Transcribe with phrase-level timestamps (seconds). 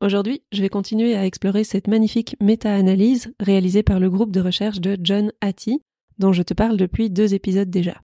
[0.00, 4.80] Aujourd'hui, je vais continuer à explorer cette magnifique méta-analyse réalisée par le groupe de recherche
[4.80, 5.82] de John Hattie,
[6.18, 8.00] dont je te parle depuis deux épisodes déjà.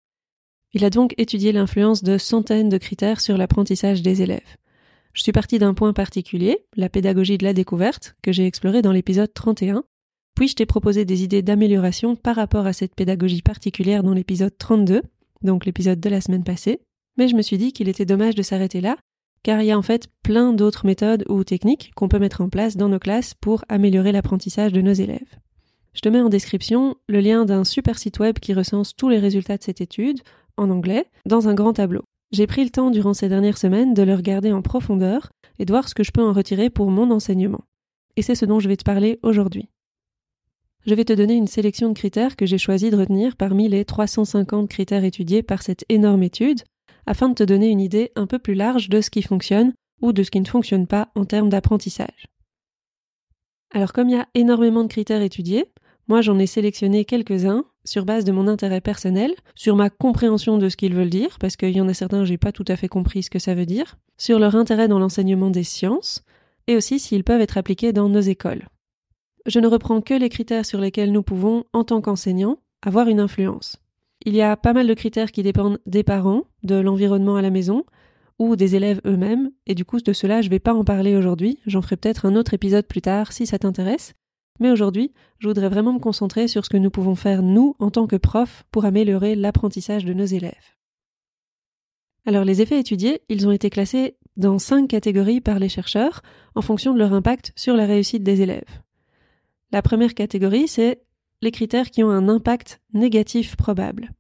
[0.74, 4.58] Il a donc étudié l'influence de centaines de critères sur l'apprentissage des élèves.
[5.14, 8.92] Je suis partie d'un point particulier, la pédagogie de la découverte, que j'ai exploré dans
[8.92, 9.84] l'épisode 31,
[10.34, 14.58] puis je t'ai proposé des idées d'amélioration par rapport à cette pédagogie particulière dans l'épisode
[14.58, 15.04] 32,
[15.44, 16.82] donc l'épisode de la semaine passée,
[17.18, 18.98] mais je me suis dit qu'il était dommage de s'arrêter là
[19.44, 22.50] car il y a en fait plein d'autres méthodes ou techniques qu'on peut mettre en
[22.50, 25.38] place dans nos classes pour améliorer l'apprentissage de nos élèves.
[25.94, 29.20] Je te mets en description le lien d'un super site web qui recense tous les
[29.20, 30.22] résultats de cette étude,
[30.58, 32.04] en anglais, dans un grand tableau.
[32.32, 35.30] J'ai pris le temps durant ces dernières semaines de le regarder en profondeur
[35.60, 37.62] et de voir ce que je peux en retirer pour mon enseignement.
[38.16, 39.70] Et c'est ce dont je vais te parler aujourd'hui.
[40.86, 43.86] Je vais te donner une sélection de critères que j'ai choisi de retenir parmi les
[43.86, 46.64] 350 critères étudiés par cette énorme étude,
[47.06, 50.14] afin de te donner une idée un peu plus large de ce qui fonctionne ou
[50.14, 52.28] de ce qui ne fonctionne pas en termes d'apprentissage.
[53.74, 55.66] Alors comme il y a énormément de critères étudiés,
[56.08, 60.70] moi j'en ai sélectionné quelques-uns sur base de mon intérêt personnel, sur ma compréhension de
[60.70, 62.88] ce qu'ils veulent dire, parce qu'il y en a certains j'ai pas tout à fait
[62.88, 66.24] compris ce que ça veut dire, sur leur intérêt dans l'enseignement des sciences,
[66.68, 68.68] et aussi s'ils peuvent être appliqués dans nos écoles.
[69.46, 73.20] Je ne reprends que les critères sur lesquels nous pouvons, en tant qu'enseignants, avoir une
[73.20, 73.83] influence.
[74.26, 77.50] Il y a pas mal de critères qui dépendent des parents, de l'environnement à la
[77.50, 77.84] maison,
[78.40, 81.60] ou des élèves eux-mêmes, et du coup de cela je vais pas en parler aujourd'hui,
[81.66, 84.14] j'en ferai peut-être un autre épisode plus tard si ça t'intéresse,
[84.60, 87.92] mais aujourd'hui je voudrais vraiment me concentrer sur ce que nous pouvons faire nous en
[87.92, 90.78] tant que profs pour améliorer l'apprentissage de nos élèves.
[92.26, 96.22] Alors les effets étudiés, ils ont été classés dans cinq catégories par les chercheurs
[96.56, 98.82] en fonction de leur impact sur la réussite des élèves.
[99.72, 101.02] La première catégorie, c'est
[101.44, 104.12] les critères qui ont un impact négatif probable.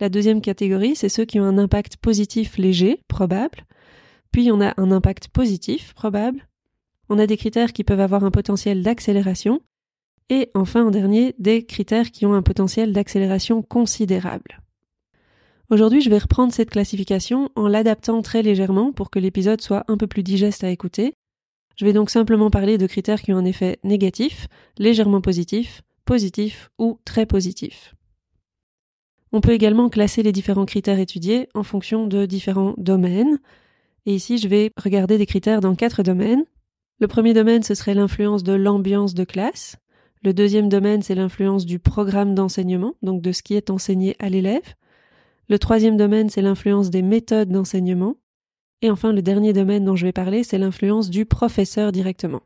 [0.00, 3.64] La deuxième catégorie, c'est ceux qui ont un impact positif léger, probable.
[4.32, 6.48] Puis on a un impact positif, probable.
[7.08, 9.60] On a des critères qui peuvent avoir un potentiel d'accélération.
[10.30, 14.62] Et enfin, en dernier, des critères qui ont un potentiel d'accélération considérable.
[15.70, 19.98] Aujourd'hui, je vais reprendre cette classification en l'adaptant très légèrement pour que l'épisode soit un
[19.98, 21.14] peu plus digeste à écouter.
[21.76, 24.48] Je vais donc simplement parler de critères qui ont un effet négatif,
[24.78, 27.94] légèrement positif, positif ou très positif.
[29.32, 33.40] On peut également classer les différents critères étudiés en fonction de différents domaines.
[34.06, 36.44] Et ici, je vais regarder des critères dans quatre domaines.
[37.00, 39.76] Le premier domaine, ce serait l'influence de l'ambiance de classe.
[40.22, 44.28] Le deuxième domaine, c'est l'influence du programme d'enseignement, donc de ce qui est enseigné à
[44.28, 44.74] l'élève.
[45.48, 48.14] Le troisième domaine, c'est l'influence des méthodes d'enseignement.
[48.82, 52.42] Et enfin, le dernier domaine dont je vais parler, c'est l'influence du professeur directement.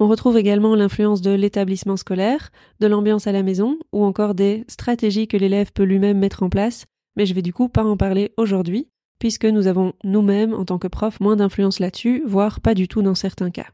[0.00, 4.64] On retrouve également l'influence de l'établissement scolaire, de l'ambiance à la maison, ou encore des
[4.68, 6.84] stratégies que l'élève peut lui-même mettre en place,
[7.16, 8.88] mais je vais du coup pas en parler aujourd'hui,
[9.18, 13.02] puisque nous avons nous-mêmes, en tant que profs, moins d'influence là-dessus, voire pas du tout
[13.02, 13.66] dans certains cas.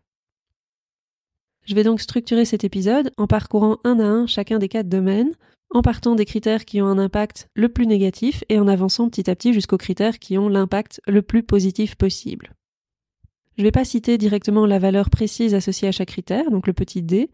[1.67, 5.33] Je vais donc structurer cet épisode en parcourant un à un chacun des quatre domaines,
[5.71, 9.29] en partant des critères qui ont un impact le plus négatif et en avançant petit
[9.31, 12.55] à petit jusqu'aux critères qui ont l'impact le plus positif possible.
[13.57, 16.73] Je ne vais pas citer directement la valeur précise associée à chaque critère, donc le
[16.73, 17.31] petit d,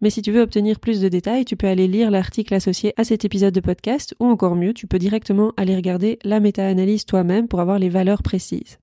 [0.00, 3.04] mais si tu veux obtenir plus de détails, tu peux aller lire l'article associé à
[3.04, 7.48] cet épisode de podcast, ou encore mieux, tu peux directement aller regarder la méta-analyse toi-même
[7.48, 8.78] pour avoir les valeurs précises.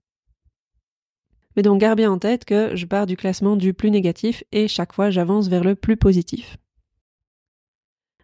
[1.56, 4.68] Mais donc garde bien en tête que je pars du classement du plus négatif et
[4.68, 6.58] chaque fois j'avance vers le plus positif.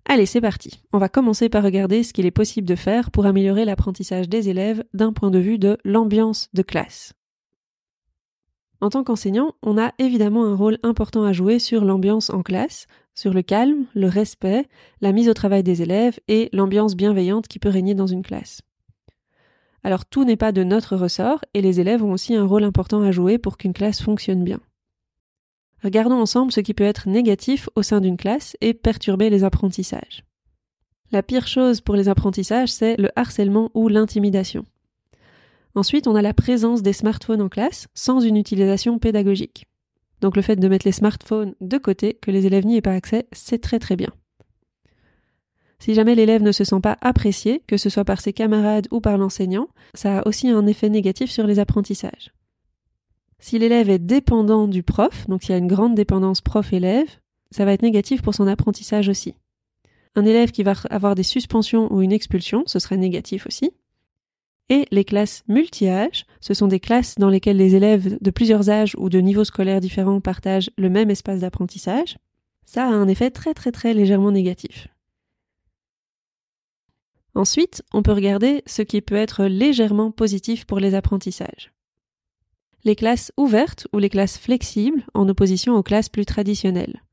[0.05, 0.83] Allez, c'est parti.
[0.91, 4.49] On va commencer par regarder ce qu'il est possible de faire pour améliorer l'apprentissage des
[4.49, 7.13] élèves d'un point de vue de l'ambiance de classe.
[8.83, 12.85] En tant qu'enseignant, on a évidemment un rôle important à jouer sur l'ambiance en classe,
[13.15, 14.67] sur le calme, le respect,
[14.99, 18.59] la mise au travail des élèves et l'ambiance bienveillante qui peut régner dans une classe.
[19.85, 23.01] Alors tout n'est pas de notre ressort et les élèves ont aussi un rôle important
[23.03, 24.59] à jouer pour qu'une classe fonctionne bien.
[25.81, 30.25] Regardons ensemble ce qui peut être négatif au sein d'une classe et perturber les apprentissages.
[31.13, 34.65] La pire chose pour les apprentissages, c'est le harcèlement ou l'intimidation.
[35.75, 39.65] Ensuite, on a la présence des smartphones en classe sans une utilisation pédagogique.
[40.21, 42.93] Donc le fait de mettre les smartphones de côté, que les élèves n'y aient pas
[42.93, 44.09] accès, c'est très très bien.
[45.79, 49.01] Si jamais l'élève ne se sent pas apprécié, que ce soit par ses camarades ou
[49.01, 52.31] par l'enseignant, ça a aussi un effet négatif sur les apprentissages.
[53.39, 57.09] Si l'élève est dépendant du prof, donc il y a une grande dépendance prof-élève,
[57.51, 59.35] ça va être négatif pour son apprentissage aussi.
[60.15, 63.73] Un élève qui va avoir des suspensions ou une expulsion, ce serait négatif aussi.
[64.73, 68.95] Et les classes multi-âges, ce sont des classes dans lesquelles les élèves de plusieurs âges
[68.97, 72.17] ou de niveaux scolaires différents partagent le même espace d'apprentissage.
[72.65, 74.87] Ça a un effet très très très légèrement négatif.
[77.35, 81.71] Ensuite, on peut regarder ce qui peut être légèrement positif pour les apprentissages.
[82.83, 87.03] Les classes ouvertes ou les classes flexibles en opposition aux classes plus traditionnelles.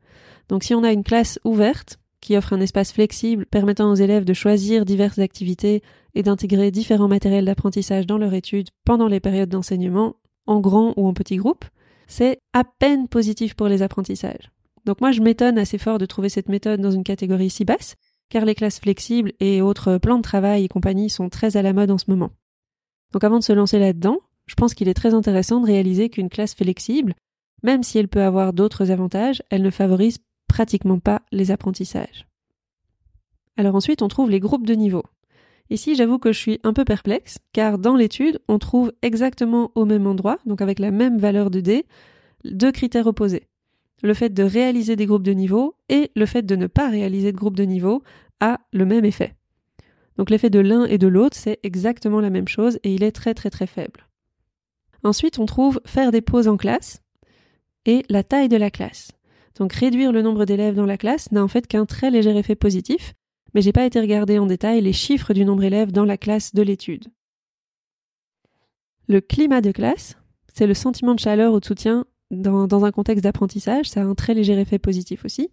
[0.49, 4.25] Donc si on a une classe ouverte qui offre un espace flexible permettant aux élèves
[4.25, 5.83] de choisir diverses activités
[6.15, 11.07] et d'intégrer différents matériels d'apprentissage dans leur étude pendant les périodes d'enseignement, en grand ou
[11.07, 11.65] en petit groupe,
[12.07, 14.51] c'est à peine positif pour les apprentissages.
[14.85, 17.97] Donc moi je m'étonne assez fort de trouver cette méthode dans une catégorie si basse,
[18.29, 21.73] car les classes flexibles et autres plans de travail et compagnie sont très à la
[21.73, 22.31] mode en ce moment.
[23.13, 26.29] Donc avant de se lancer là-dedans, je pense qu'il est très intéressant de réaliser qu'une
[26.29, 27.15] classe flexible,
[27.63, 30.19] même si elle peut avoir d'autres avantages, elle ne favorise
[30.51, 32.27] pratiquement pas les apprentissages.
[33.57, 35.05] Alors ensuite, on trouve les groupes de niveau.
[35.71, 39.85] Ici, j'avoue que je suis un peu perplexe, car dans l'étude, on trouve exactement au
[39.85, 41.87] même endroit, donc avec la même valeur de D,
[42.45, 43.47] deux critères opposés
[44.03, 47.33] le fait de réaliser des groupes de niveau et le fait de ne pas réaliser
[47.33, 48.03] de groupes de niveau
[48.41, 49.35] a le même effet.
[50.17, 53.13] Donc l'effet de l'un et de l'autre, c'est exactement la même chose et il est
[53.13, 54.07] très très très faible.
[55.03, 57.03] Ensuite, on trouve faire des pauses en classe
[57.87, 59.13] et la taille de la classe.
[59.61, 62.57] Donc réduire le nombre d'élèves dans la classe n'a en fait qu'un très léger effet
[62.57, 63.15] positif,
[63.53, 66.55] mais j'ai pas été regarder en détail les chiffres du nombre d'élèves dans la classe
[66.55, 67.09] de l'étude.
[69.07, 70.17] Le climat de classe,
[70.55, 74.15] c'est le sentiment de chaleur ou de soutien dans, un contexte d'apprentissage, ça a un
[74.15, 75.51] très léger effet positif aussi.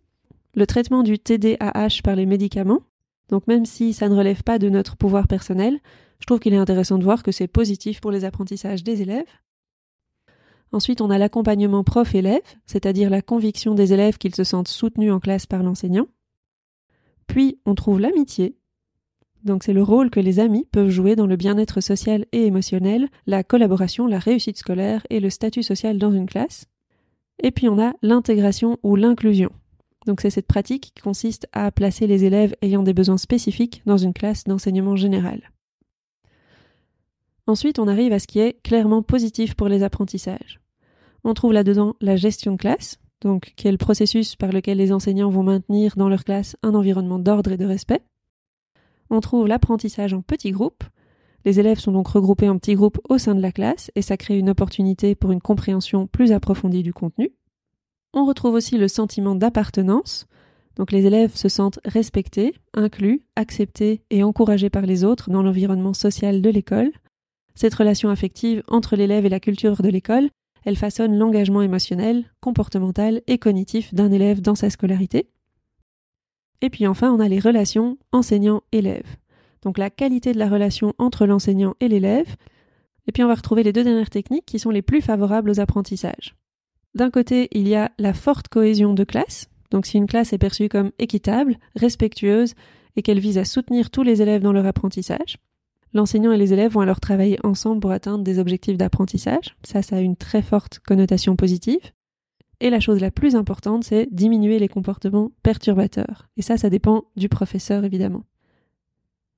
[0.56, 2.83] Le traitement du TDAH par les médicaments,
[3.27, 5.80] donc même si ça ne relève pas de notre pouvoir personnel,
[6.19, 9.25] je trouve qu'il est intéressant de voir que c'est positif pour les apprentissages des élèves.
[10.71, 15.19] Ensuite, on a l'accompagnement prof-élève, c'est-à-dire la conviction des élèves qu'ils se sentent soutenus en
[15.19, 16.07] classe par l'enseignant.
[17.27, 18.57] Puis, on trouve l'amitié.
[19.43, 23.07] Donc, c'est le rôle que les amis peuvent jouer dans le bien-être social et émotionnel,
[23.27, 26.65] la collaboration, la réussite scolaire et le statut social dans une classe.
[27.41, 29.51] Et puis on a l'intégration ou l'inclusion.
[30.05, 33.97] Donc c'est cette pratique qui consiste à placer les élèves ayant des besoins spécifiques dans
[33.97, 35.51] une classe d'enseignement général.
[37.47, 40.59] Ensuite, on arrive à ce qui est clairement positif pour les apprentissages.
[41.23, 44.91] On trouve là-dedans la gestion de classe, donc qui est le processus par lequel les
[44.91, 48.03] enseignants vont maintenir dans leur classe un environnement d'ordre et de respect.
[49.09, 50.83] On trouve l'apprentissage en petits groupes,
[51.47, 54.17] les élèves sont donc regroupés en petits groupes au sein de la classe et ça
[54.17, 57.31] crée une opportunité pour une compréhension plus approfondie du contenu.
[58.13, 60.27] On retrouve aussi le sentiment d'appartenance.
[60.75, 65.94] Donc les élèves se sentent respectés, inclus, acceptés et encouragés par les autres dans l'environnement
[65.94, 66.91] social de l'école.
[67.57, 70.30] Cette relation affective entre l'élève et la culture de l'école,
[70.63, 75.27] elle façonne l'engagement émotionnel, comportemental et cognitif d'un élève dans sa scolarité.
[76.62, 79.18] Et puis enfin, on a les relations enseignant-élève
[79.68, 82.36] donc la qualité de la relation entre l'enseignant et l'élève.
[83.07, 85.59] Et puis on va retrouver les deux dernières techniques qui sont les plus favorables aux
[85.59, 86.36] apprentissages.
[86.95, 89.50] D'un côté, il y a la forte cohésion de classe.
[89.71, 92.54] Donc si une classe est perçue comme équitable, respectueuse
[92.95, 95.38] et qu'elle vise à soutenir tous les élèves dans leur apprentissage,
[95.93, 99.55] l'enseignant et les élèves vont alors travailler ensemble pour atteindre des objectifs d'apprentissage.
[99.63, 101.91] Ça, ça a une très forte connotation positive.
[102.59, 106.27] Et la chose la plus importante, c'est diminuer les comportements perturbateurs.
[106.37, 108.23] Et ça, ça dépend du professeur, évidemment.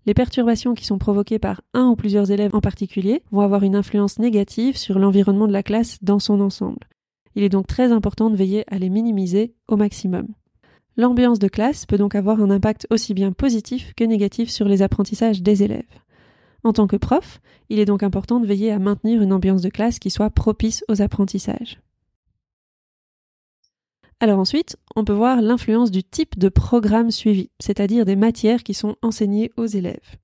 [0.06, 3.76] Les perturbations qui sont provoquées par un ou plusieurs élèves en particulier vont avoir une
[3.76, 6.88] influence négative sur l'environnement de la classe dans son ensemble.
[7.36, 10.28] Il est donc très important de veiller à les minimiser au maximum.
[10.98, 14.82] L'ambiance de classe peut donc avoir un impact aussi bien positif que négatif sur les
[14.82, 15.86] apprentissages des élèves.
[16.64, 17.40] En tant que prof,
[17.70, 20.84] il est donc important de veiller à maintenir une ambiance de classe qui soit propice
[20.90, 21.80] aux apprentissages.
[24.20, 28.74] Alors ensuite, on peut voir l'influence du type de programme suivi, c'est-à-dire des matières qui
[28.74, 30.18] sont enseignées aux élèves.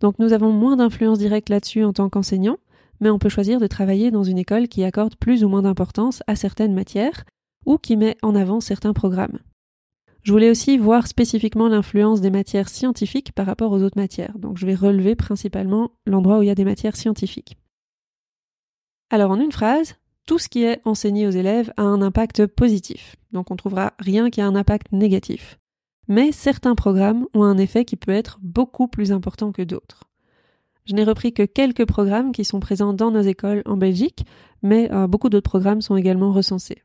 [0.00, 2.58] Donc nous avons moins d'influence directe là-dessus en tant qu'enseignant,
[3.00, 6.22] mais on peut choisir de travailler dans une école qui accorde plus ou moins d'importance
[6.26, 7.24] à certaines matières
[7.64, 9.38] ou qui met en avant certains programmes.
[10.22, 14.58] Je voulais aussi voir spécifiquement l'influence des matières scientifiques par rapport aux autres matières, donc
[14.58, 17.56] je vais relever principalement l'endroit où il y a des matières scientifiques.
[19.08, 19.96] Alors en une phrase,
[20.26, 23.16] tout ce qui est enseigné aux élèves a un impact positif.
[23.32, 25.58] Donc on trouvera rien qui a un impact négatif.
[26.06, 30.04] Mais certains programmes ont un effet qui peut être beaucoup plus important que d'autres.
[30.84, 34.24] Je n'ai repris que quelques programmes qui sont présents dans nos écoles en Belgique,
[34.62, 36.82] mais euh, beaucoup d'autres programmes sont également recensés.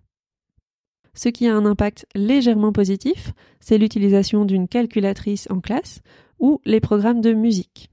[1.16, 6.02] Ce qui a un impact légèrement positif, c'est l'utilisation d'une calculatrice en classe
[6.40, 7.90] ou les programmes de musique.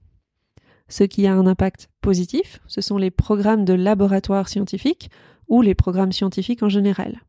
[0.88, 5.08] Ce qui a un impact positif, ce sont les programmes de laboratoire scientifique
[5.48, 7.22] ou les programmes scientifiques en général.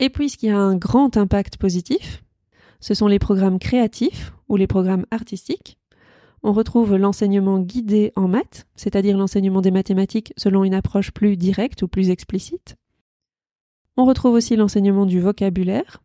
[0.00, 2.24] Et puis ce qui a un grand impact positif,
[2.80, 5.78] ce sont les programmes créatifs ou les programmes artistiques.
[6.42, 11.82] On retrouve l'enseignement guidé en maths, c'est-à-dire l'enseignement des mathématiques selon une approche plus directe
[11.82, 12.76] ou plus explicite.
[13.96, 16.02] On retrouve aussi l'enseignement du vocabulaire.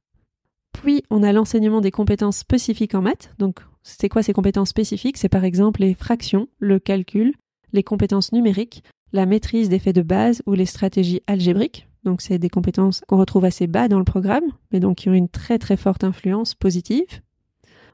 [0.73, 3.33] Puis on a l'enseignement des compétences spécifiques en maths.
[3.39, 5.17] Donc c'est quoi ces compétences spécifiques?
[5.17, 7.33] C'est par exemple les fractions, le calcul,
[7.73, 11.87] les compétences numériques, la maîtrise des faits de base ou les stratégies algébriques.
[12.03, 15.13] Donc c'est des compétences qu'on retrouve assez bas dans le programme, mais donc qui ont
[15.13, 17.21] une très très forte influence positive.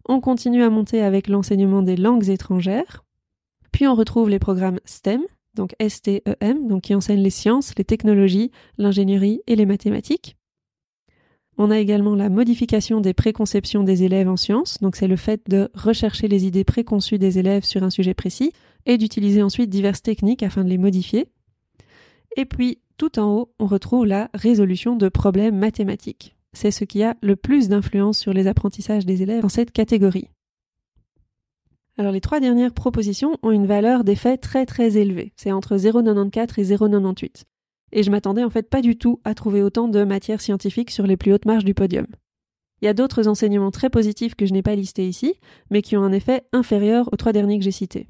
[0.08, 3.04] On continue à monter avec l'enseignement des langues étrangères.
[3.72, 5.22] Puis on retrouve les programmes STEM,
[5.56, 10.36] donc STEM, donc qui enseignent les sciences, les technologies, l'ingénierie et les mathématiques.
[11.58, 15.42] On a également la modification des préconceptions des élèves en sciences, donc c'est le fait
[15.48, 18.52] de rechercher les idées préconçues des élèves sur un sujet précis
[18.86, 21.28] et d'utiliser ensuite diverses techniques afin de les modifier.
[22.36, 26.36] Et puis, tout en haut, on retrouve la résolution de problèmes mathématiques.
[26.52, 30.30] C'est ce qui a le plus d'influence sur les apprentissages des élèves dans cette catégorie.
[31.98, 35.32] Alors les trois dernières propositions ont une valeur d'effet très très élevée.
[35.38, 37.44] C'est entre 0,94 et 0,98.
[37.94, 41.08] Et je m'attendais en fait pas du tout à trouver autant de matières scientifiques sur
[41.08, 42.08] les plus hautes marges du podium.
[42.82, 45.36] Il y a d'autres enseignements très positifs que je n'ai pas listés ici,
[45.70, 48.10] mais qui ont un effet inférieur aux trois derniers que j'ai cités.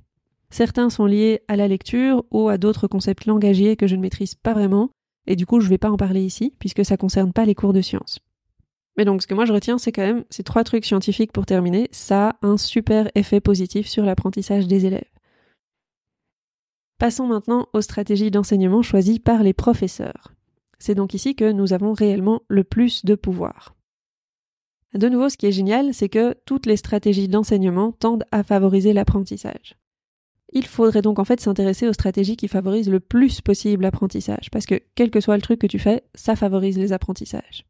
[0.50, 4.34] Certains sont liés à la lecture ou à d'autres concepts langagiers que je ne maîtrise
[4.34, 4.90] pas vraiment,
[5.28, 7.46] et du coup je ne vais pas en parler ici, puisque ça ne concerne pas
[7.46, 8.20] les cours de sciences.
[8.98, 11.46] Mais donc ce que moi je retiens, c'est quand même ces trois trucs scientifiques pour
[11.46, 15.04] terminer, ça a un super effet positif sur l'apprentissage des élèves.
[16.98, 20.34] Passons maintenant aux stratégies d'enseignement choisies par les professeurs.
[20.80, 23.76] C'est donc ici que nous avons réellement le plus de pouvoir.
[24.94, 28.94] De nouveau, ce qui est génial, c'est que toutes les stratégies d'enseignement tendent à favoriser
[28.94, 29.76] l'apprentissage.
[30.54, 34.66] Il faudrait donc en fait s'intéresser aux stratégies qui favorisent le plus possible l'apprentissage, parce
[34.66, 37.66] que quel que soit le truc que tu fais, ça favorise les apprentissages.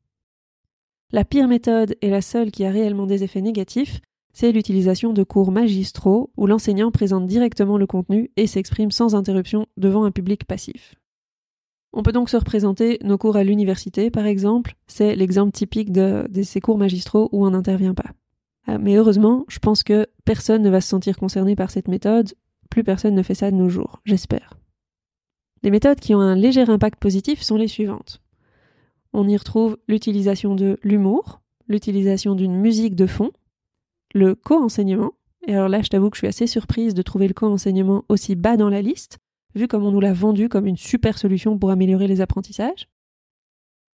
[1.11, 4.01] La pire méthode et la seule qui a réellement des effets négatifs,
[4.33, 9.65] c'est l'utilisation de cours magistraux où l'enseignant présente directement le contenu et s'exprime sans interruption
[9.77, 10.95] devant un public passif.
[11.93, 16.27] On peut donc se représenter nos cours à l'université, par exemple, c'est l'exemple typique de,
[16.43, 18.11] ces cours magistraux où on n'intervient pas.
[18.67, 22.33] Ah, mais heureusement, je pense que personne ne va se sentir concerné par cette méthode,
[22.69, 24.57] plus personne ne fait ça de nos jours, j'espère.
[25.63, 28.21] Les méthodes qui ont un léger impact positif sont les suivantes.
[29.17, 33.31] On y retrouve l'utilisation de l'humour, l'utilisation d'une musique de fond,
[34.13, 35.13] le co-enseignement,
[35.47, 38.35] et alors là je t'avoue que je suis assez surprise de trouver le co-enseignement aussi
[38.35, 39.19] bas dans la liste,
[39.55, 42.89] vu comme on nous l'a vendu comme une super solution pour améliorer les apprentissages.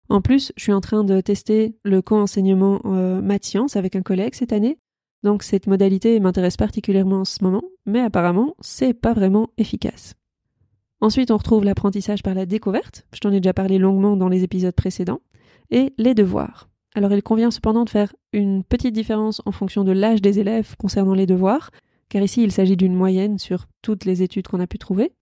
[0.08, 4.02] En plus, je suis en train de tester le co-enseignement euh, maths sciences avec un
[4.02, 4.80] collègue cette année,
[5.24, 10.16] donc cette modalité m'intéresse particulièrement en ce moment, mais apparemment c'est pas vraiment efficace.
[11.02, 14.44] Ensuite, on retrouve l'apprentissage par la découverte, je t'en ai déjà parlé longuement dans les
[14.44, 15.22] épisodes précédents,
[15.72, 16.70] et les devoirs.
[16.96, 20.76] Alors il convient cependant de faire une petite différence en fonction de l'âge des élèves
[20.78, 21.72] concernant les devoirs,
[22.10, 25.14] car ici il s'agit d'une moyenne sur toutes les études qu'on a pu trouver.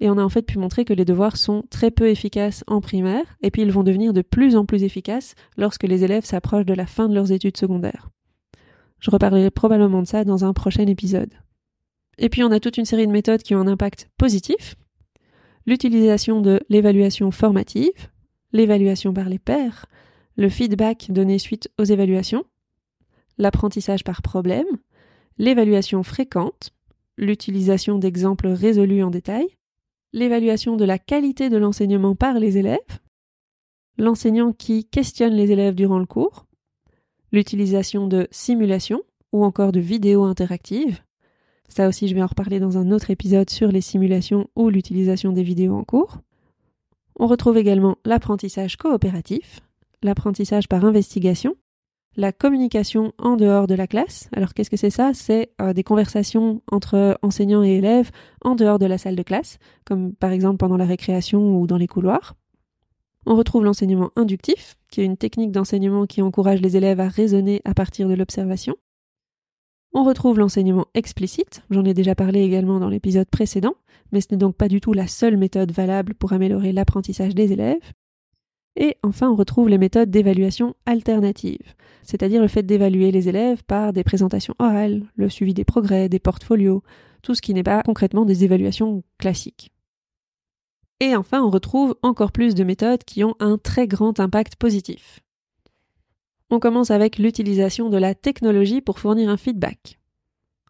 [0.00, 2.80] Et on a en fait pu montrer que les devoirs sont très peu efficaces en
[2.80, 6.66] primaire, et puis ils vont devenir de plus en plus efficaces lorsque les élèves s'approchent
[6.66, 8.10] de la fin de leurs études secondaires.
[9.00, 11.32] Je reparlerai probablement de ça dans un prochain épisode.
[12.18, 14.74] Et puis on a toute une série de méthodes qui ont un impact positif.
[15.68, 18.08] L'utilisation de l'évaluation formative,
[18.54, 19.84] l'évaluation par les pairs,
[20.38, 22.44] le feedback donné suite aux évaluations,
[23.36, 24.64] l'apprentissage par problème,
[25.36, 26.70] l'évaluation fréquente,
[27.18, 29.46] l'utilisation d'exemples résolus en détail,
[30.14, 32.78] l'évaluation de la qualité de l'enseignement par les élèves,
[33.98, 36.46] l'enseignant qui questionne les élèves durant le cours,
[37.30, 41.02] l'utilisation de simulations ou encore de vidéos interactives.
[41.68, 45.32] Ça aussi, je vais en reparler dans un autre épisode sur les simulations ou l'utilisation
[45.32, 46.18] des vidéos en cours.
[47.18, 49.60] On retrouve également l'apprentissage coopératif,
[50.02, 51.56] l'apprentissage par investigation,
[52.16, 54.28] la communication en dehors de la classe.
[54.32, 55.12] Alors qu'est-ce que c'est ça?
[55.14, 58.10] C'est euh, des conversations entre enseignants et élèves
[58.44, 61.76] en dehors de la salle de classe, comme par exemple pendant la récréation ou dans
[61.76, 62.34] les couloirs.
[63.26, 67.60] On retrouve l'enseignement inductif, qui est une technique d'enseignement qui encourage les élèves à raisonner
[67.64, 68.76] à partir de l'observation.
[69.94, 73.74] On retrouve l'enseignement explicite, j'en ai déjà parlé également dans l'épisode précédent,
[74.12, 77.52] mais ce n'est donc pas du tout la seule méthode valable pour améliorer l'apprentissage des
[77.52, 77.92] élèves.
[78.76, 83.92] Et enfin, on retrouve les méthodes d'évaluation alternative, c'est-à-dire le fait d'évaluer les élèves par
[83.92, 86.82] des présentations orales, le suivi des progrès, des portfolios,
[87.22, 89.72] tout ce qui n'est pas concrètement des évaluations classiques.
[91.00, 95.20] Et enfin, on retrouve encore plus de méthodes qui ont un très grand impact positif.
[96.50, 99.98] On commence avec l'utilisation de la technologie pour fournir un feedback.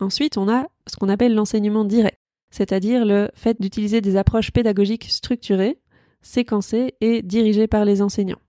[0.01, 2.19] Ensuite, on a ce qu'on appelle l'enseignement direct,
[2.51, 5.79] c'est-à-dire le fait d'utiliser des approches pédagogiques structurées,
[6.21, 8.41] séquencées et dirigées par les enseignants.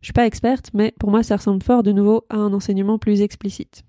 [0.00, 2.98] Je suis pas experte, mais pour moi ça ressemble fort de nouveau à un enseignement
[2.98, 3.84] plus explicite.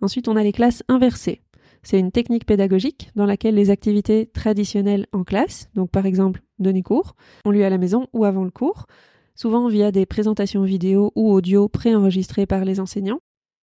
[0.00, 1.42] Ensuite, on a les classes inversées.
[1.82, 6.82] C'est une technique pédagogique dans laquelle les activités traditionnelles en classe, donc par exemple donner
[6.82, 8.86] cours, ont lieu à la maison ou avant le cours,
[9.36, 13.20] souvent via des présentations vidéo ou audio préenregistrées par les enseignants,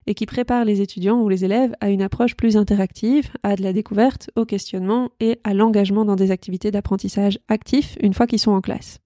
[0.06, 3.62] et qui préparent les étudiants ou les élèves à une approche plus interactive, à de
[3.62, 8.38] la découverte, au questionnement et à l'engagement dans des activités d'apprentissage actifs une fois qu'ils
[8.38, 8.98] sont en classe.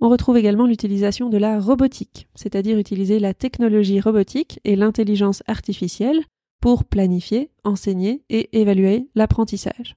[0.00, 6.22] On retrouve également l'utilisation de la robotique, c'est-à-dire utiliser la technologie robotique et l'intelligence artificielle
[6.60, 9.96] pour planifier, enseigner et évaluer l'apprentissage.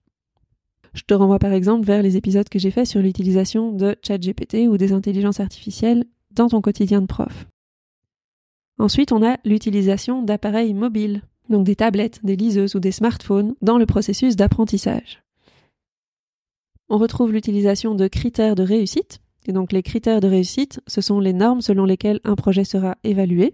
[0.94, 4.68] Je te renvoie par exemple vers les épisodes que j'ai faits sur l'utilisation de ChatGPT
[4.68, 7.48] ou des intelligences artificielles dans ton quotidien de prof.
[8.78, 13.78] Ensuite, on a l'utilisation d'appareils mobiles, donc des tablettes, des liseuses ou des smartphones, dans
[13.78, 15.24] le processus d'apprentissage.
[16.90, 21.20] On retrouve l'utilisation de critères de réussite, et donc les critères de réussite, ce sont
[21.20, 23.54] les normes selon lesquelles un projet sera évalué.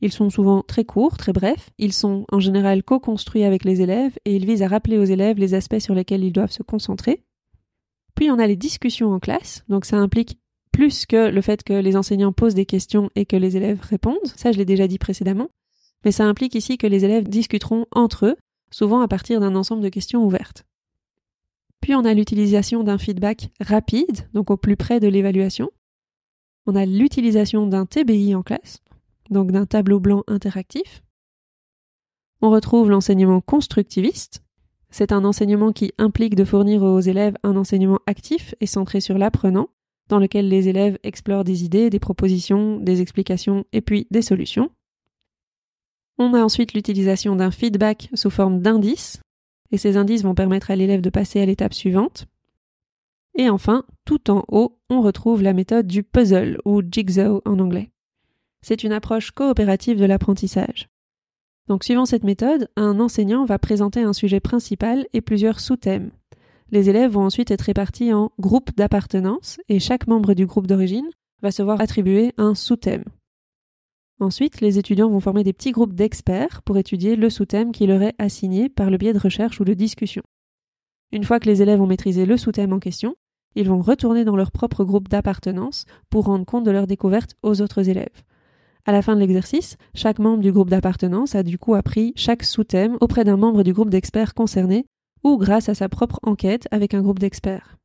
[0.00, 4.16] Ils sont souvent très courts, très brefs, ils sont en général co-construits avec les élèves
[4.24, 7.24] et ils visent à rappeler aux élèves les aspects sur lesquels ils doivent se concentrer.
[8.14, 10.38] Puis on a les discussions en classe, donc ça implique
[10.72, 14.16] plus que le fait que les enseignants posent des questions et que les élèves répondent,
[14.36, 15.48] ça je l'ai déjà dit précédemment,
[16.04, 18.36] mais ça implique ici que les élèves discuteront entre eux,
[18.70, 20.64] souvent à partir d'un ensemble de questions ouvertes.
[21.80, 25.70] Puis on a l'utilisation d'un feedback rapide, donc au plus près de l'évaluation.
[26.66, 28.78] On a l'utilisation d'un TBI en classe,
[29.30, 31.02] donc d'un tableau blanc interactif.
[32.40, 34.42] On retrouve l'enseignement constructiviste.
[34.90, 39.18] C'est un enseignement qui implique de fournir aux élèves un enseignement actif et centré sur
[39.18, 39.68] l'apprenant,
[40.08, 44.70] dans lequel les élèves explorent des idées, des propositions, des explications et puis des solutions.
[46.16, 49.20] On a ensuite l'utilisation d'un feedback sous forme d'indices,
[49.70, 52.26] et ces indices vont permettre à l'élève de passer à l'étape suivante.
[53.36, 57.92] Et enfin, tout en haut, on retrouve la méthode du puzzle ou jigsaw en anglais.
[58.62, 60.88] C'est une approche coopérative de l'apprentissage.
[61.68, 66.10] Donc suivant cette méthode, un enseignant va présenter un sujet principal et plusieurs sous-thèmes.
[66.70, 71.08] Les élèves vont ensuite être répartis en groupes d'appartenance et chaque membre du groupe d'origine
[71.42, 73.04] va se voir attribuer un sous-thème.
[74.20, 78.02] Ensuite, les étudiants vont former des petits groupes d'experts pour étudier le sous-thème qui leur
[78.02, 80.22] est assigné par le biais de recherche ou de discussion.
[81.12, 83.14] Une fois que les élèves ont maîtrisé le sous-thème en question,
[83.54, 87.62] ils vont retourner dans leur propre groupe d'appartenance pour rendre compte de leur découverte aux
[87.62, 88.24] autres élèves.
[88.84, 92.42] À la fin de l'exercice, chaque membre du groupe d'appartenance a du coup appris chaque
[92.42, 94.86] sous-thème auprès d'un membre du groupe d'experts concerné
[95.24, 97.76] ou grâce à sa propre enquête avec un groupe d'experts.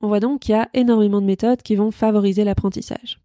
[0.00, 3.20] On voit donc qu'il y a énormément de méthodes qui vont favoriser l'apprentissage.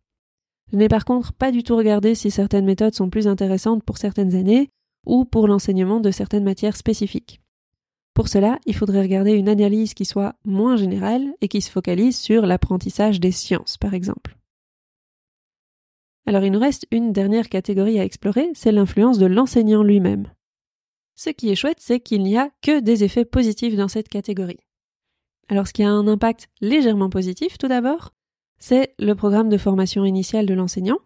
[0.72, 3.98] Je n'ai par contre pas du tout regardé si certaines méthodes sont plus intéressantes pour
[3.98, 4.70] certaines années
[5.06, 7.42] ou pour l'enseignement de certaines matières spécifiques.
[8.14, 12.18] Pour cela, il faudrait regarder une analyse qui soit moins générale et qui se focalise
[12.18, 14.38] sur l'apprentissage des sciences, par exemple.
[16.26, 20.32] Alors il nous reste une dernière catégorie à explorer, c'est l'influence de l'enseignant lui-même.
[21.16, 24.60] Ce qui est chouette, c'est qu'il n'y a que des effets positifs dans cette catégorie.
[25.50, 28.14] Alors ce qui a un impact légèrement positif tout d'abord,
[28.60, 31.00] c'est le programme de formation initiale de l'enseignant,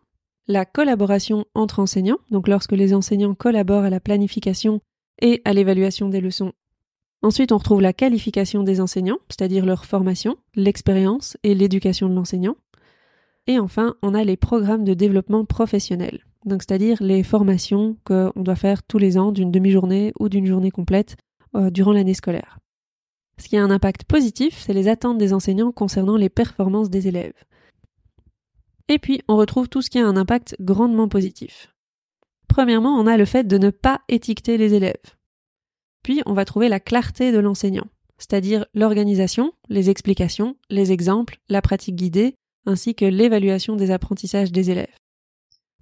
[0.48, 4.82] la collaboration entre enseignants, donc lorsque les enseignants collaborent à la planification
[5.22, 6.54] et à l'évaluation des leçons.
[7.24, 12.56] Ensuite, on retrouve la qualification des enseignants, c'est-à-dire leur formation, l'expérience et l'éducation de l'enseignant.
[13.48, 18.56] Et enfin, on a les programmes de développement professionnel, donc c'est-à-dire les formations qu'on doit
[18.56, 21.16] faire tous les ans d'une demi-journée ou d'une journée complète
[21.56, 22.60] euh, durant l'année scolaire.
[23.38, 27.08] Ce qui a un impact positif, c'est les attentes des enseignants concernant les performances des
[27.08, 27.34] élèves.
[28.88, 31.74] Et puis, on retrouve tout ce qui a un impact grandement positif.
[32.48, 35.16] Premièrement, on a le fait de ne pas étiqueter les élèves.
[36.04, 41.62] Puis, on va trouver la clarté de l'enseignant, c'est-à-dire l'organisation, les explications, les exemples, la
[41.62, 44.98] pratique guidée, ainsi que l'évaluation des apprentissages des élèves.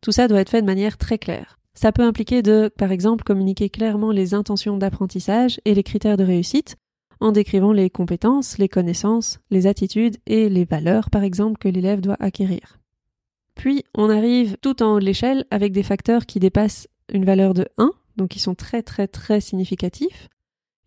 [0.02, 1.60] Tout ça doit être fait de manière très claire.
[1.76, 6.24] Ça peut impliquer de, par exemple, communiquer clairement les intentions d'apprentissage et les critères de
[6.24, 6.76] réussite,
[7.19, 12.02] en décrivant les compétences, les connaissances, les attitudes et les valeurs, par exemple, que l'élève
[12.02, 12.80] doit acquérir.
[13.56, 17.54] Puis, on arrive tout en haut de l'échelle avec des facteurs qui dépassent une valeur
[17.54, 20.28] de 1, donc qui sont très très très significatifs,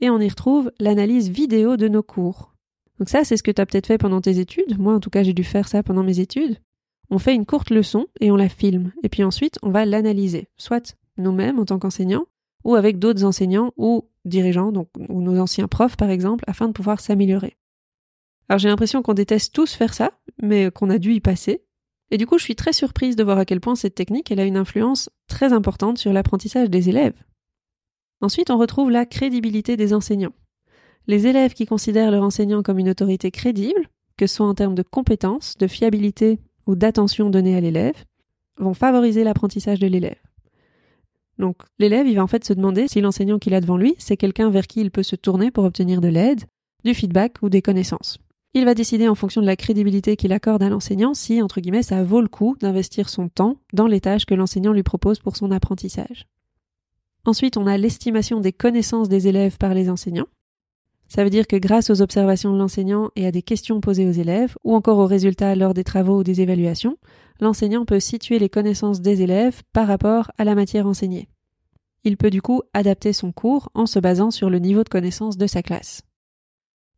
[0.00, 2.55] et on y retrouve l'analyse vidéo de nos cours.
[2.98, 4.78] Donc ça, c'est ce que tu as peut-être fait pendant tes études.
[4.78, 6.58] Moi, en tout cas, j'ai dû faire ça pendant mes études.
[7.10, 8.92] On fait une courte leçon et on la filme.
[9.02, 12.26] Et puis ensuite, on va l'analyser, soit nous-mêmes en tant qu'enseignants,
[12.64, 16.72] ou avec d'autres enseignants ou dirigeants, donc, ou nos anciens profs par exemple, afin de
[16.72, 17.56] pouvoir s'améliorer.
[18.48, 21.62] Alors j'ai l'impression qu'on déteste tous faire ça, mais qu'on a dû y passer.
[22.10, 24.40] Et du coup, je suis très surprise de voir à quel point cette technique elle
[24.40, 27.20] a une influence très importante sur l'apprentissage des élèves.
[28.20, 30.32] Ensuite, on retrouve la crédibilité des enseignants.
[31.06, 34.74] Les élèves qui considèrent leur enseignant comme une autorité crédible, que ce soit en termes
[34.74, 38.04] de compétences, de fiabilité ou d'attention donnée à l'élève
[38.58, 40.18] vont favoriser l'apprentissage de l'élève.
[41.38, 44.16] Donc l'élève, il va en fait se demander si l'enseignant qu'il a devant lui, c'est
[44.16, 46.44] quelqu'un vers qui il peut se tourner pour obtenir de l'aide,
[46.84, 48.18] du feedback ou des connaissances.
[48.54, 51.82] Il va décider en fonction de la crédibilité qu'il accorde à l'enseignant si, entre guillemets,
[51.82, 55.36] ça vaut le coup d'investir son temps dans les tâches que l'enseignant lui propose pour
[55.36, 56.26] son apprentissage.
[57.26, 60.28] Ensuite, on a l'estimation des connaissances des élèves par les enseignants.
[61.08, 64.12] Ça veut dire que grâce aux observations de l'enseignant et à des questions posées aux
[64.12, 66.98] élèves, ou encore aux résultats lors des travaux ou des évaluations,
[67.40, 71.28] l'enseignant peut situer les connaissances des élèves par rapport à la matière enseignée.
[72.04, 75.36] Il peut du coup adapter son cours en se basant sur le niveau de connaissance
[75.36, 76.02] de sa classe.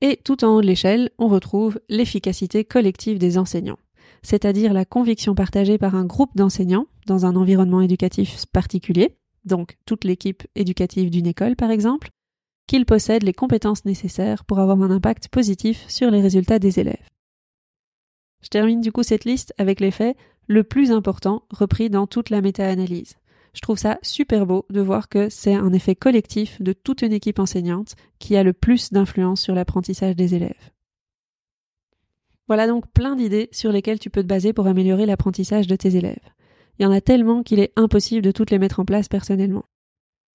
[0.01, 3.79] Et tout en haut de l'échelle, on retrouve l'efficacité collective des enseignants,
[4.23, 10.05] c'est-à-dire la conviction partagée par un groupe d'enseignants dans un environnement éducatif particulier, donc toute
[10.05, 12.11] l'équipe éducative d'une école par exemple,
[12.69, 17.09] qu'ils possèdent les compétences nécessaires pour avoir un impact positif sur les résultats des élèves.
[18.43, 20.15] Je termine du coup cette liste avec l'effet
[20.47, 23.17] le plus important repris dans toute la méta-analyse.
[23.55, 27.13] Je trouve ça super beau de voir que c'est un effet collectif de toute une
[27.13, 30.71] équipe enseignante qui a le plus d'influence sur l'apprentissage des élèves.
[32.47, 35.97] Voilà donc plein d'idées sur lesquelles tu peux te baser pour améliorer l'apprentissage de tes
[35.97, 36.17] élèves.
[36.79, 39.65] Il y en a tellement qu'il est impossible de toutes les mettre en place personnellement.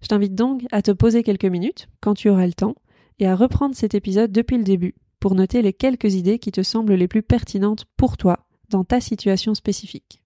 [0.03, 2.75] Je t'invite donc à te poser quelques minutes, quand tu auras le temps,
[3.19, 6.61] et à reprendre cet épisode depuis le début pour noter les quelques idées qui te
[6.61, 10.21] semblent les plus pertinentes pour toi dans ta situation spécifique.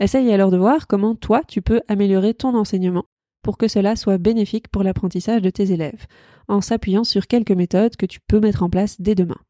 [0.00, 3.06] Essaye alors de voir comment toi tu peux améliorer ton enseignement
[3.42, 6.06] pour que cela soit bénéfique pour l'apprentissage de tes élèves,
[6.46, 9.40] en s'appuyant sur quelques méthodes que tu peux mettre en place dès demain.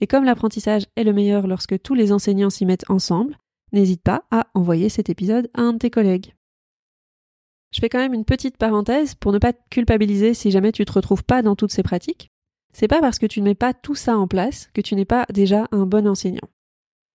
[0.00, 3.36] Et comme l'apprentissage est le meilleur lorsque tous les enseignants s'y mettent ensemble,
[3.72, 6.32] n'hésite pas à envoyer cet épisode à un de tes collègues.
[7.70, 10.84] Je fais quand même une petite parenthèse pour ne pas te culpabiliser si jamais tu
[10.84, 12.30] te retrouves pas dans toutes ces pratiques.
[12.72, 15.04] C'est pas parce que tu ne mets pas tout ça en place que tu n'es
[15.04, 16.48] pas déjà un bon enseignant.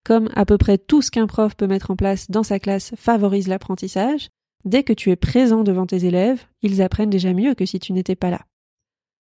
[0.03, 2.93] Comme à peu près tout ce qu'un prof peut mettre en place dans sa classe
[2.95, 4.29] favorise l'apprentissage,
[4.63, 7.93] dès que tu es présent devant tes élèves, ils apprennent déjà mieux que si tu
[7.93, 8.45] n'étais pas là.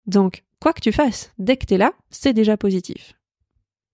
[0.07, 3.15] Donc, quoi que tu fasses, dès que tu es là, c'est déjà positif.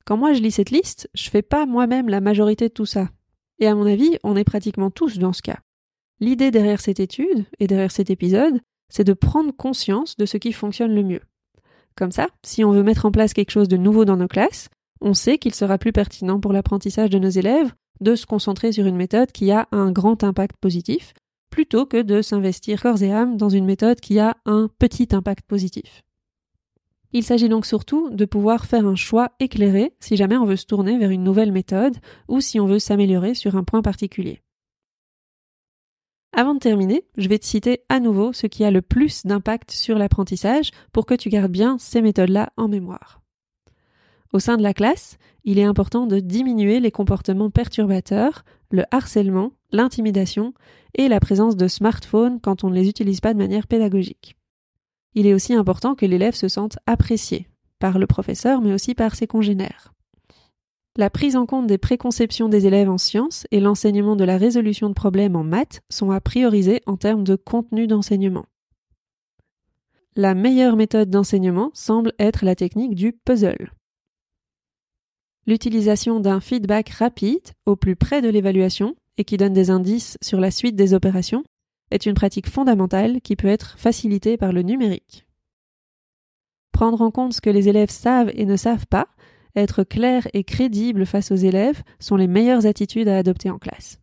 [0.07, 3.11] Quand moi je lis cette liste, je fais pas moi-même la majorité de tout ça.
[3.59, 5.59] Et à mon avis, on est pratiquement tous dans ce cas.
[6.21, 10.53] L'idée derrière cette étude et derrière cet épisode, c'est de prendre conscience de ce qui
[10.53, 11.23] fonctionne le mieux.
[11.95, 14.69] Comme ça, si on veut mettre en place quelque chose de nouveau dans nos classes,
[15.01, 18.87] on sait qu'il sera plus pertinent pour l'apprentissage de nos élèves de se concentrer sur
[18.87, 21.15] une méthode qui a un grand impact positif,
[21.51, 25.47] plutôt que de s'investir corps et âme dans une méthode qui a un petit impact
[25.47, 26.03] positif.
[27.13, 30.67] Il s'agit donc surtout de pouvoir faire un choix éclairé si jamais on veut se
[30.67, 31.97] tourner vers une nouvelle méthode
[32.29, 34.43] ou si on veut s'améliorer sur un point particulier.
[36.33, 39.71] Avant de terminer, je vais te citer à nouveau ce qui a le plus d'impact
[39.71, 43.23] sur l'apprentissage pour que tu gardes bien ces méthodes-là en mémoire.
[44.33, 49.53] Au sein de la classe, il est important de diminuer les comportements perturbateurs, le harcèlement,
[49.73, 50.53] l'intimidation
[50.95, 54.37] et la présence de smartphones quand on ne les utilise pas de manière pédagogique.
[55.15, 59.15] Il est aussi important que l'élève se sente apprécié par le professeur mais aussi par
[59.15, 59.95] ses congénères.
[60.99, 64.89] La prise en compte des préconceptions des élèves en sciences et l'enseignement de la résolution
[64.89, 68.47] de problèmes en maths sont à prioriser en termes de contenu d'enseignement.
[70.17, 73.71] La meilleure méthode d'enseignement semble être la technique du puzzle.
[75.47, 80.41] L'utilisation d'un feedback rapide au plus près de l'évaluation et qui donne des indices sur
[80.41, 81.45] la suite des opérations
[81.93, 85.29] est une pratique fondamentale qui peut être facilitée par le numérique.
[86.73, 89.07] Prendre en compte ce que les élèves savent et ne savent pas
[89.57, 93.99] être clair et crédible face aux élèves sont les meilleures attitudes à adopter en classe.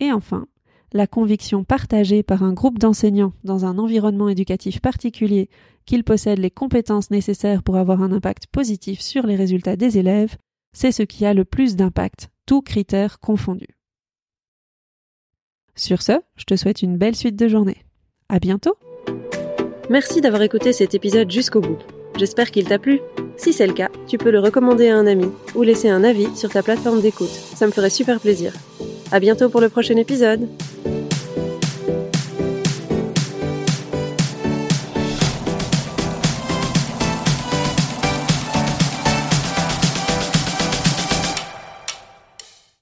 [0.00, 0.46] Et enfin,
[0.92, 5.48] la conviction partagée par un groupe d'enseignants dans un environnement éducatif particulier
[5.86, 10.36] qu'ils possèdent les compétences nécessaires pour avoir un impact positif sur les résultats des élèves,
[10.72, 13.78] c'est ce qui a le plus d'impact, tous critères confondus.
[15.74, 17.84] Sur ce, je te souhaite une belle suite de journée.
[18.28, 18.74] À bientôt!
[19.88, 21.78] Merci d'avoir écouté cet épisode jusqu'au bout.
[22.16, 23.00] J'espère qu'il t'a plu.
[23.40, 25.24] Si c'est le cas, tu peux le recommander à un ami
[25.54, 27.30] ou laisser un avis sur ta plateforme d'écoute.
[27.30, 28.52] Ça me ferait super plaisir.
[29.10, 30.46] À bientôt pour le prochain épisode.